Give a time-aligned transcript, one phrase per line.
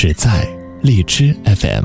[0.00, 0.46] 只在
[0.80, 1.82] 荔枝 FM。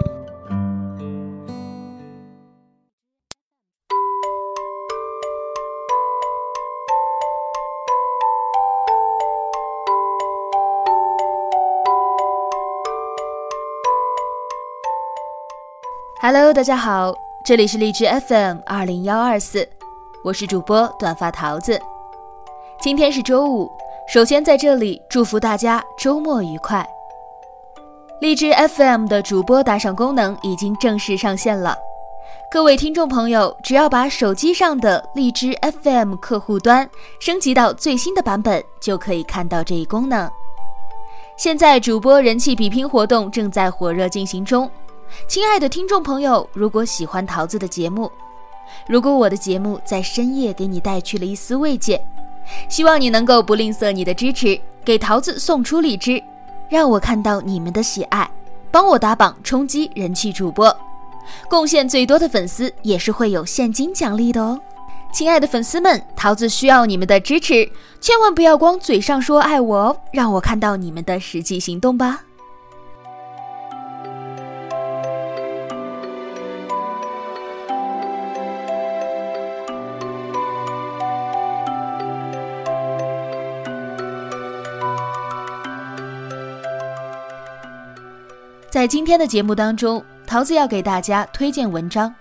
[16.22, 19.68] Hello，大家好，这里是荔枝 FM 二零幺二四，
[20.24, 21.82] 我是主播短发桃子。
[22.80, 23.68] 今天是周五，
[24.08, 26.88] 首先在这里祝福大家周末愉快。
[28.24, 31.78] 荔枝 FM 的主播打赏功能已经正式上线了，
[32.50, 40.32] 各位听众朋友，只要把手机上的荔枝 FM 客户端升级到最新的版本，就可以看到这一功能。
[41.36, 44.72] 现在主播人气比拼活动正在火热进行中，
[45.28, 48.10] 亲爱的听众朋友，如果喜欢桃子的节目，
[48.88, 52.02] 如果我的节目在深夜给你带去了一丝慰藉，
[52.70, 56.24] 希望你能够不吝啬你的支持，给桃子送出荔枝。
[56.74, 58.28] 让我看到你们的喜爱，
[58.72, 60.76] 帮我打榜冲击人气主播，
[61.48, 64.60] 贡献最多的粉丝也是会有现金奖励的哦。
[65.14, 67.70] 亲爱的粉丝们，桃子需要你们的支持，
[68.02, 72.22] 千万不要光嘴上说爱我哦，让我看到你们的实际行动吧。
[88.84, 92.10] 在今天的节目当中，桃子要给大家推荐文章《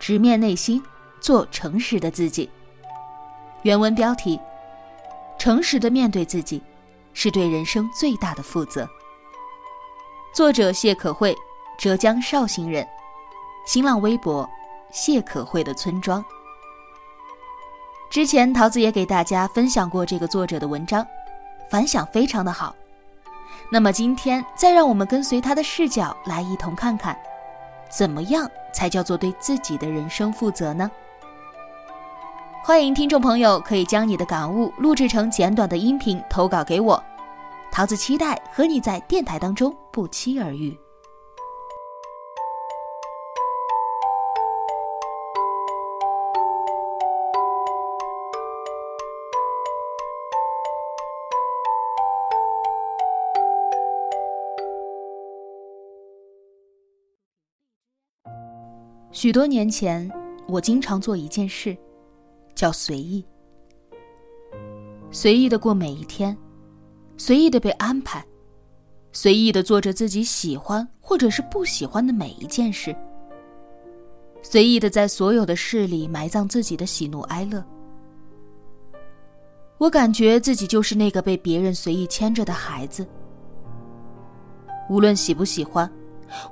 [0.00, 0.82] 直面内心，
[1.20, 2.46] 做诚实的自己》。
[3.62, 4.40] 原文标题：
[5.38, 6.60] 诚实的面对自己，
[7.12, 8.88] 是对人生最大的负责。
[10.34, 11.32] 作者谢可慧，
[11.78, 12.84] 浙江绍兴人，
[13.64, 14.50] 新浪微博
[14.90, 16.24] 谢可慧的村庄。
[18.10, 21.06] 之前桃子也给大家分享过这个作者的文章，
[21.70, 22.74] 反响非常的好。
[23.70, 27.18] 那么今天，再让我们跟随他的视角来一同看看，
[27.88, 30.90] 怎么样才叫做对自己的人生负责呢？
[32.62, 37.02] 欢迎听众朋友可以将你的感悟录制成简短的音频投稿给我，
[37.72, 40.78] 桃子期待和你在电台当中不期而遇。
[59.24, 60.06] 许多年前，
[60.46, 61.74] 我经常做一件事，
[62.54, 63.24] 叫随意。
[65.10, 66.36] 随意的过每一天，
[67.16, 68.22] 随意的被安排，
[69.12, 72.94] 随意的做着自己喜欢或者是不喜欢的每一件事，
[74.42, 77.64] 随意的在所有的事里埋葬自己的喜怒哀乐。
[79.78, 83.08] 我感觉自己就是那个被别人随意牵着的孩子，
[84.90, 85.90] 无论喜不喜欢，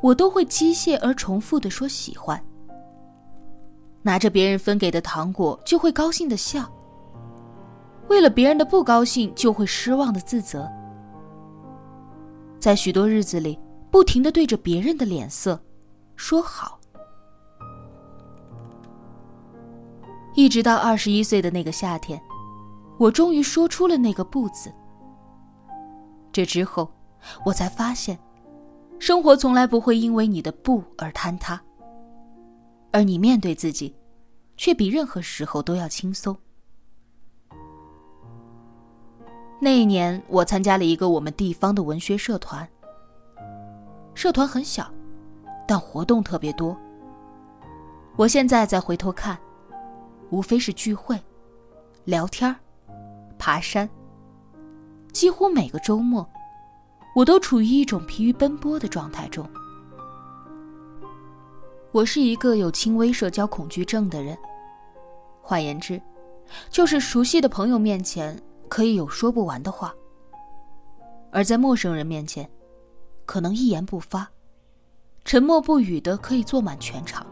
[0.01, 2.43] 我都会机械而重复的说喜欢。
[4.03, 6.63] 拿着别人分给的糖果，就会高兴的笑；
[8.09, 10.69] 为了别人的不高兴，就会失望的自责。
[12.59, 13.59] 在许多日子里，
[13.91, 15.61] 不停的对着别人的脸色
[16.17, 16.79] 说好，
[20.35, 22.21] 一直到二十一岁的那个夏天，
[22.99, 24.73] 我终于说出了那个“不”字。
[26.33, 26.91] 这之后，
[27.45, 28.19] 我才发现，
[28.99, 31.61] 生活从来不会因为你的“不”而坍塌。
[32.93, 33.95] 而你面对自己，
[34.57, 36.37] 却比任何时候都要轻松。
[39.61, 42.69] 那一年，我参加了一个我们地方的文学社团。
[44.15, 44.93] 社团很小，
[45.67, 46.77] 但活动特别多。
[48.17, 49.39] 我现在再回头看，
[50.31, 51.19] 无非是聚会、
[52.05, 52.55] 聊天
[53.39, 53.89] 爬山。
[55.13, 56.29] 几乎每个周末，
[57.15, 59.49] 我都处于一种疲于奔波的状态中。
[61.93, 64.37] 我是一个有轻微社交恐惧症的人，
[65.43, 66.01] 换言之，
[66.71, 68.35] 就是熟悉的朋友面前
[68.67, 69.95] 可以有说不完的话，
[71.31, 72.49] 而在陌生人面前，
[73.27, 74.27] 可能一言不发，
[75.27, 77.27] 沉默不语的可以坐满全场。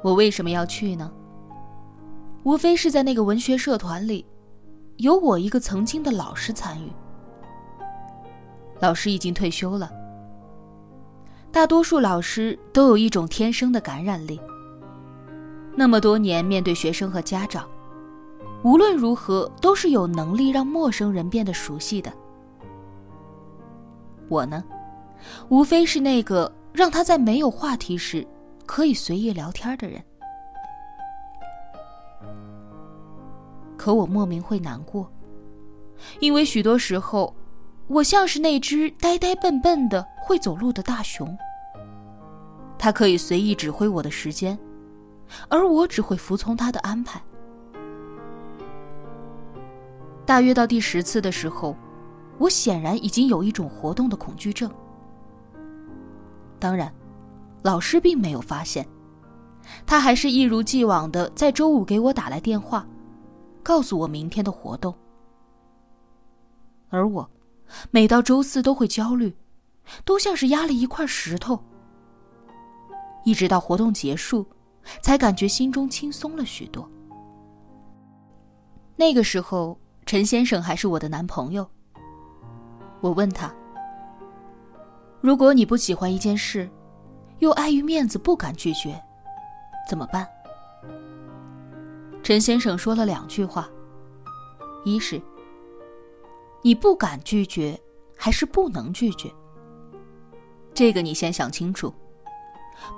[0.00, 1.10] 我为什么要去呢？
[2.44, 4.24] 无非是在那个文学社团里，
[4.98, 6.92] 有我一个曾经的老师参与，
[8.78, 10.03] 老师已经退休了。
[11.54, 14.40] 大多数老师都有一种天生的感染力。
[15.76, 17.64] 那么多年面对学生和家长，
[18.64, 22.12] 无论如何都是有能力让陌生人变得熟悉的。
[24.28, 24.64] 我呢，
[25.48, 28.26] 无非是那个让他在没有话题时
[28.66, 30.02] 可以随意聊天的人。
[33.76, 35.08] 可我莫名会难过，
[36.18, 37.32] 因为许多时候，
[37.86, 41.36] 我像是那只呆呆笨笨的会走路的大熊。
[42.78, 44.58] 他可以随意指挥我的时间，
[45.48, 47.22] 而我只会服从他的安排。
[50.26, 51.76] 大约到第十次的时候，
[52.38, 54.70] 我显然已经有一种活动的恐惧症。
[56.58, 56.92] 当然，
[57.62, 58.86] 老师并没有发现，
[59.86, 62.86] 他还是一如既往的在周五给我打来电话。
[63.62, 64.94] 告诉我明天的活动，
[66.90, 67.26] 而我
[67.90, 69.34] 每到周四都会焦虑，
[70.04, 71.62] 都像是压了一块石头。
[73.24, 74.46] 一直到活动结束，
[75.02, 76.88] 才感觉心中轻松了许多。
[78.96, 81.68] 那个时候，陈先生还是我的男朋友。
[83.00, 83.52] 我问他
[85.20, 86.70] ：“如果你不喜欢一件事，
[87.38, 89.02] 又碍于面子不敢拒绝，
[89.88, 90.26] 怎么办？”
[92.22, 93.68] 陈先生说了两句话：
[94.84, 95.20] 一是，
[96.64, 97.78] 你不敢拒绝，
[98.16, 99.30] 还是不能拒绝？
[100.72, 101.92] 这个你先想清楚。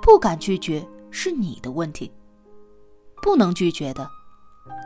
[0.01, 2.09] 不敢拒绝是你的问题，
[3.21, 4.09] 不能拒绝的，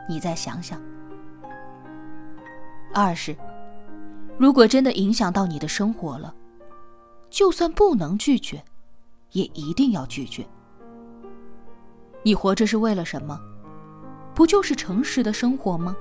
[0.08, 0.82] 你再想想。
[2.92, 3.36] 二是，
[4.36, 6.34] 如果真的影响到你的生活了，
[7.30, 8.60] 就算不能拒绝，
[9.30, 10.44] 也一定要拒绝。
[12.24, 13.40] 你活着是为了什么？
[14.34, 15.96] 不就是诚实的生活吗？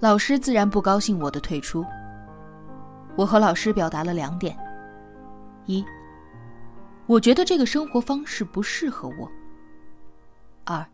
[0.00, 1.84] 老师自然不高兴我的退出。
[3.16, 4.56] 我和老师表达了两点：
[5.66, 5.84] 一，
[7.06, 9.28] 我觉得这个生活方式不适合我；
[10.64, 10.86] 二，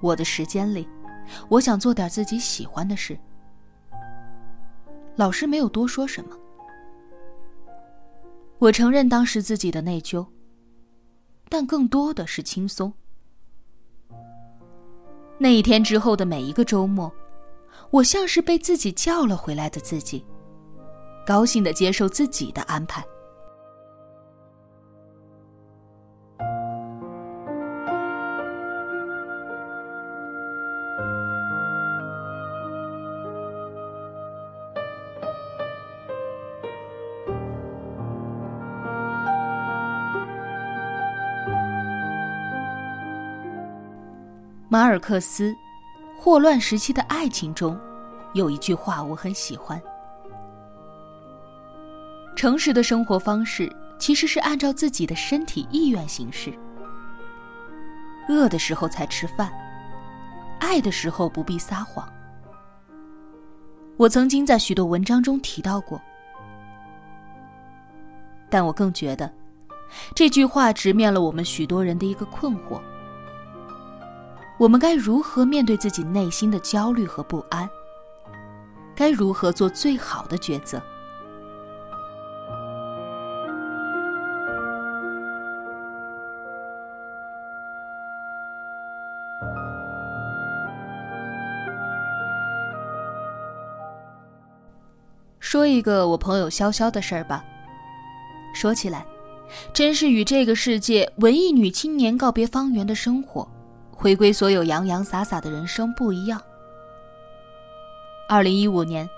[0.00, 0.88] 我的时间里，
[1.50, 3.18] 我想做点自己喜欢的事。
[5.16, 6.34] 老师没有多说什么。
[8.58, 10.26] 我承认当时自己的内疚，
[11.50, 12.90] 但更多的是轻松。
[15.36, 17.12] 那一天之后的每一个周末，
[17.90, 20.24] 我像是被自己叫了回来的自己，
[21.26, 23.04] 高兴的接受自己的安排。
[44.70, 45.50] 马尔克斯
[46.28, 47.80] 《霍乱时期的爱情》中，
[48.34, 49.80] 有一句话我很喜欢
[52.36, 56.52] ：“诚实的生活方式其实是按照自己的身体意愿行事。
[58.28, 59.50] 饿的时候才吃饭，
[60.60, 62.06] 爱的时候不必撒谎。”
[63.96, 65.98] 我曾经在许多文章中提到过，
[68.50, 69.32] 但我更觉得，
[70.14, 72.78] 这句话直面了我们许多人的一个困惑。
[74.58, 77.70] 我们该如何面对自己内心的焦虑和不安？
[78.92, 80.82] 该如何做最好的抉择？
[95.38, 97.44] 说一个我朋友潇潇的事儿吧。
[98.52, 99.06] 说起来，
[99.72, 103.48] 真是与这个世界文艺女青年告别方圆的生活。
[104.00, 106.40] 回归所有洋洋洒洒的人生不一样。
[108.28, 109.10] 二零一五年，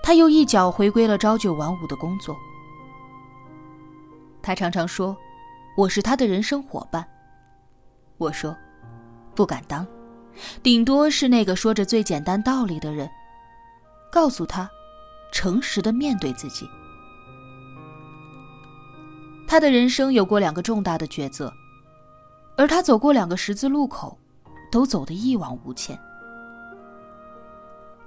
[0.00, 2.36] 他又一脚回归了朝九晚五的工作。
[4.40, 5.16] 他常常说
[5.76, 7.04] ：“我是他的人生伙伴。”
[8.16, 8.56] 我说
[9.34, 9.84] ：“不敢当，
[10.62, 13.10] 顶多是那个说着最简单道理的人。”
[14.12, 14.70] 告诉他，
[15.32, 16.64] 诚实的面对自己。
[19.48, 21.52] 他的人生有过两个重大的抉择，
[22.56, 24.16] 而他走过两个十字路口。
[24.70, 25.98] 都走得一往无前。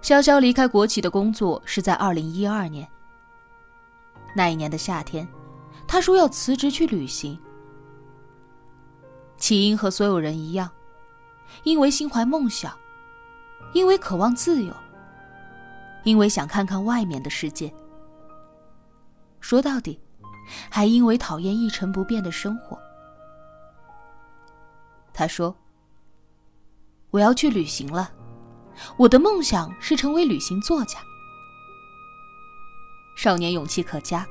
[0.02, 2.88] 潇潇离开国企的工作是在二零一二年。
[4.36, 5.28] 那一年的夏天，
[5.88, 7.40] 他说要辞职去旅行。
[9.38, 10.70] 起因和所有人一样，
[11.64, 12.76] 因为心怀梦想，
[13.74, 14.74] 因为渴望自由，
[16.04, 17.72] 因为想看看外面的世界。
[19.40, 20.00] 说到底，
[20.70, 22.80] 还因为讨厌一成不变的生活。
[25.14, 25.56] 他说。
[27.12, 28.10] 我要去旅行了，
[28.98, 31.00] 我的梦想是成为旅行作家。
[33.16, 34.26] 少年勇气可嘉，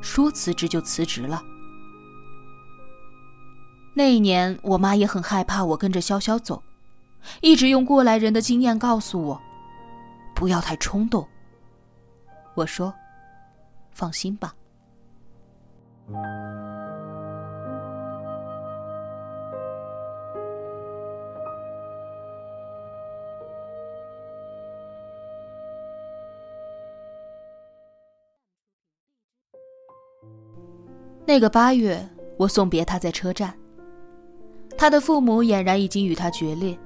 [0.00, 1.42] 说辞职就辞职了。
[3.94, 6.62] 那一年，我妈也很害怕我跟着潇潇走，
[7.40, 9.40] 一直用过来人的经验告诉我，
[10.34, 11.26] 不要太冲动。
[12.54, 12.94] 我说
[13.90, 14.54] ：“放心吧。”
[31.30, 32.04] 那个八月，
[32.36, 33.54] 我送别他在车站。
[34.76, 36.76] 他的父母俨然已经与他决裂，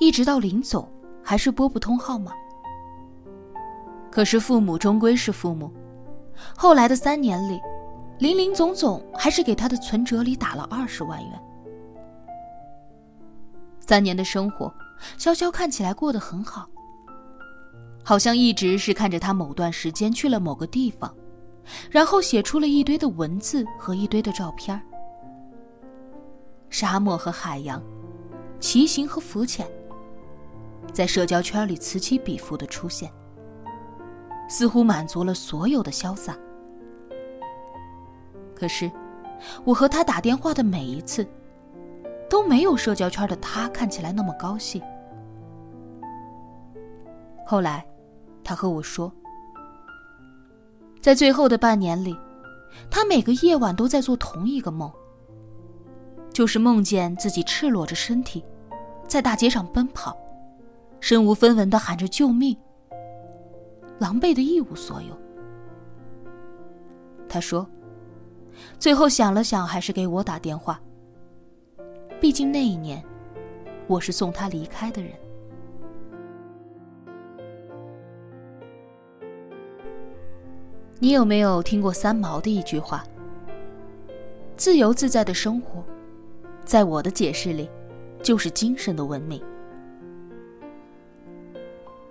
[0.00, 0.88] 一直到临走，
[1.22, 2.32] 还是拨不通号码。
[4.10, 5.70] 可是父母终归是父母，
[6.56, 7.60] 后来的三年里，
[8.20, 11.42] 林林总总还是给他的存折里打了二十万元。
[13.80, 14.72] 三年的生活，
[15.18, 16.66] 潇潇看起来过得很好，
[18.02, 21.14] 好像一直是看着他某段时间去了某个地方。
[21.90, 24.80] 然后写出了一堆的文字和一堆的照片
[26.70, 27.82] 沙漠和海洋，
[28.58, 29.66] 骑行和浮潜，
[30.92, 33.12] 在社交圈里此起彼伏的出现，
[34.48, 36.36] 似乎满足了所有的潇洒。
[38.54, 38.90] 可是，
[39.64, 41.26] 我和他打电话的每一次，
[42.30, 44.82] 都没有社交圈的他看起来那么高兴。
[47.44, 47.86] 后来，
[48.42, 49.12] 他和我说。
[51.02, 52.16] 在最后的半年里，
[52.88, 54.88] 他每个夜晚都在做同一个梦，
[56.32, 58.44] 就是梦见自己赤裸着身体，
[59.08, 60.16] 在大街上奔跑，
[61.00, 62.56] 身无分文的喊着救命，
[63.98, 65.18] 狼狈的一无所有。
[67.28, 67.68] 他说，
[68.78, 70.80] 最后想了想，还是给我打电话。
[72.20, 73.04] 毕竟那一年，
[73.88, 75.12] 我是送他离开的人。
[81.02, 83.02] 你有没有听过三毛的一句话？
[84.56, 85.82] 自由自在的生活，
[86.64, 87.68] 在我的解释里，
[88.22, 89.42] 就是精神的文明。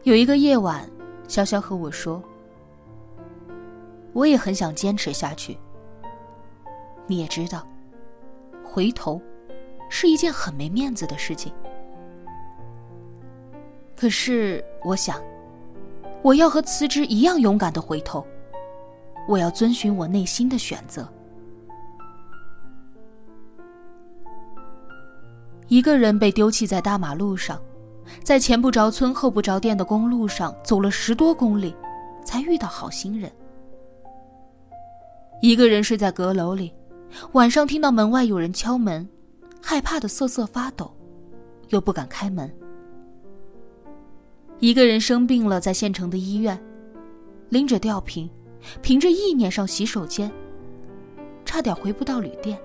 [0.03, 0.85] 有一个夜晚，
[1.25, 2.21] 潇潇和我说
[4.11, 5.57] ：“我也很想坚持下去。
[7.07, 7.65] 你也知道，
[8.61, 9.21] 回头
[9.89, 11.53] 是一件很没面子的事情。
[13.95, 15.23] 可是我想，
[16.21, 18.27] 我要和辞职一样勇敢的回头。”
[19.27, 21.07] 我要遵循我内心的选择。
[25.67, 27.57] 一个人被丢弃在大马路上，
[28.23, 31.73] 在前不着村后不着店的公路上走了十多公里，
[32.25, 33.31] 才遇到好心人。
[35.41, 36.73] 一个人睡在阁楼里，
[37.31, 39.07] 晚上听到门外有人敲门，
[39.61, 40.93] 害怕的瑟瑟发抖，
[41.69, 42.53] 又不敢开门。
[44.59, 46.61] 一个人生病了，在县城的医院，
[47.49, 48.29] 拎着吊瓶。
[48.81, 50.31] 凭着意念上洗手间，
[51.45, 52.59] 差点回不到旅店。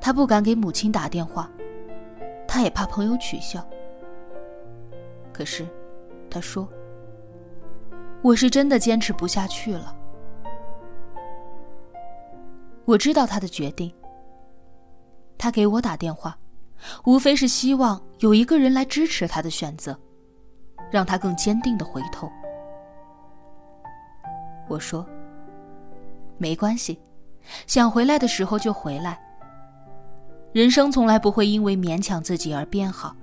[0.00, 1.50] 他不敢给母亲打电话，
[2.46, 3.66] 他也怕朋友取笑。
[5.32, 5.66] 可是，
[6.30, 6.68] 他说
[8.22, 9.94] ：“我是真的坚持不下去了。”
[12.86, 13.92] 我知道他的决定。
[15.36, 16.38] 他给我打电话，
[17.04, 19.98] 无非是希望有一个人来支持他的选择，
[20.90, 22.30] 让他更坚定的回头。
[24.68, 25.06] 我说
[26.38, 26.98] ：“没关系，
[27.66, 29.18] 想回来的时候就回来。
[30.52, 33.14] 人生从来不会因为勉强自己而变好，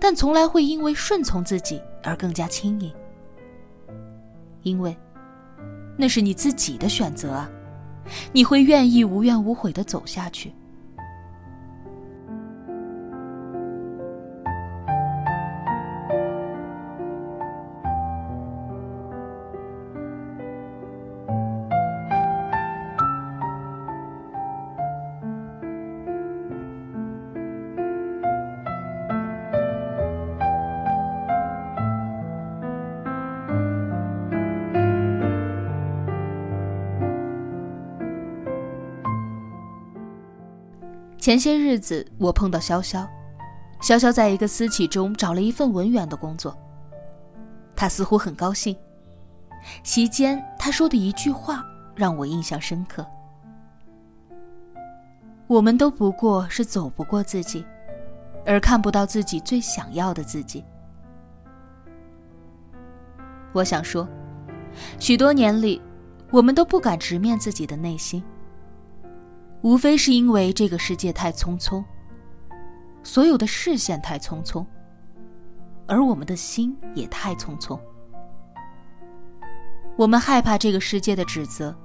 [0.00, 2.92] 但从来会因为顺从自己而更加轻盈。
[4.62, 4.96] 因为，
[5.96, 7.48] 那是你自己的选择啊，
[8.32, 10.52] 你会愿意无怨无悔的走下去。”
[41.28, 43.06] 前些日子，我碰到潇潇，
[43.82, 46.56] 潇潇在一个私企中找了一份文员的工作。
[47.76, 48.74] 他似乎很高兴。
[49.82, 51.62] 席间，他说的一句话
[51.94, 53.06] 让我印象深刻
[55.46, 57.62] ：“我们都不过是走不过自己，
[58.46, 60.64] 而看不到自己最想要的自己。”
[63.52, 64.08] 我想说，
[64.98, 65.78] 许多年里，
[66.30, 68.24] 我们都不敢直面自己的内心。
[69.62, 71.84] 无非是因为这个世界太匆匆，
[73.02, 74.64] 所有的视线太匆匆，
[75.86, 77.78] 而我们的心也太匆匆。
[79.96, 81.76] 我们害怕这个世界的指责，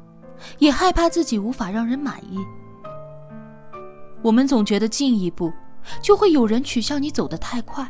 [0.60, 2.38] 也害怕自己无法让人满意。
[4.22, 5.51] 我们总觉得进一步，
[6.00, 7.86] 就会有人取笑你走得太快；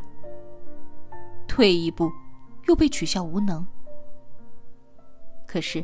[1.46, 2.10] 退一步，
[2.68, 3.66] 又被取笑无能。
[5.46, 5.84] 可是，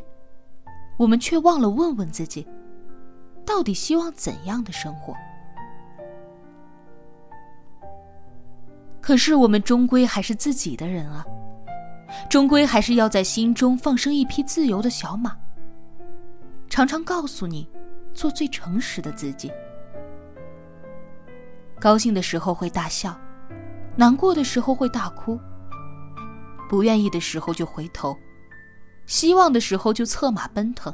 [0.96, 2.46] 我们却忘了问问自己，
[3.60, 5.14] 到底希望怎样的生活？
[9.02, 11.22] 可是，我们终归还是自己的人啊，
[12.30, 15.36] 终归还是要在心中放生一匹自由的小马，
[16.70, 17.68] 常常告诉你，
[18.14, 19.52] 做最诚实的自己。
[21.78, 23.14] 高兴的时候会大笑，
[23.94, 25.38] 难过的时候会大哭，
[26.66, 28.16] 不愿意的时候就回头。
[29.04, 30.90] 希望的时候就策马奔腾，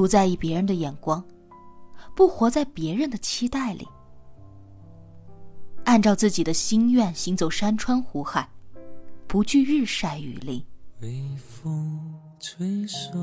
[0.00, 1.22] 不在意别人的眼光，
[2.16, 3.86] 不活在别人的期待里，
[5.84, 8.48] 按照自己的心愿行走山川湖海，
[9.26, 10.64] 不惧日晒雨淋。
[11.02, 13.20] 微风吹送，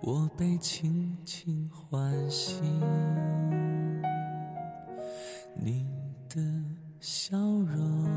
[0.00, 2.64] 我被轻轻唤醒，
[5.54, 5.86] 你
[6.30, 6.40] 的
[6.98, 8.08] 笑容。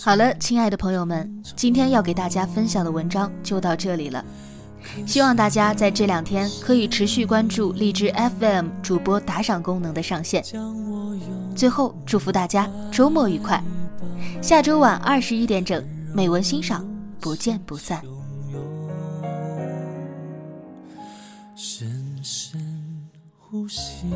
[0.00, 4.24] 好了，亲爱的朋友们，今天要给大家分享的文章就到这里了。
[5.04, 10.42] 希望大家在这两天可以持续关注荔枝 FM 主播打赏功能的上线。
[11.56, 13.62] 最后，祝福大家周末愉快，
[14.40, 16.86] 下周晚二十一点整，美文欣赏，
[17.20, 18.00] 不见不散。
[21.56, 22.60] 深深
[23.36, 24.06] 呼吸，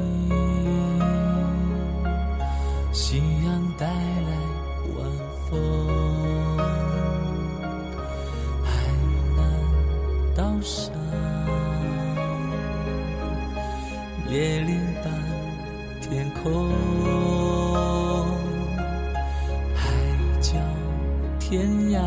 [10.61, 10.93] 上，
[14.29, 15.13] 椰林般
[16.01, 16.71] 天空，
[19.75, 19.81] 海
[20.41, 20.53] 角
[21.39, 22.01] 天涯，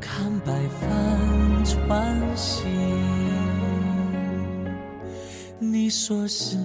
[0.00, 0.84] 看白帆
[1.64, 2.70] 穿行。
[5.58, 6.56] 你说是